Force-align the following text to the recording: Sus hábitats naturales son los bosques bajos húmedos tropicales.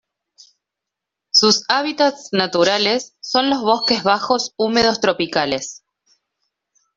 Sus 1.29 1.63
hábitats 1.69 2.29
naturales 2.31 3.15
son 3.19 3.51
los 3.51 3.61
bosques 3.61 4.01
bajos 4.01 4.55
húmedos 4.57 4.99
tropicales. 4.99 5.83